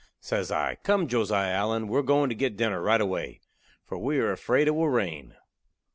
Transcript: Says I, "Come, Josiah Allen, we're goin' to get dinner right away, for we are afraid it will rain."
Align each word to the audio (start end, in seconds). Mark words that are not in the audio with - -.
Says 0.19 0.51
I, 0.51 0.79
"Come, 0.81 1.07
Josiah 1.07 1.53
Allen, 1.53 1.87
we're 1.87 2.01
goin' 2.01 2.27
to 2.29 2.33
get 2.35 2.57
dinner 2.57 2.81
right 2.81 2.99
away, 2.99 3.39
for 3.85 3.99
we 3.99 4.17
are 4.17 4.31
afraid 4.31 4.67
it 4.67 4.71
will 4.71 4.89
rain." 4.89 5.35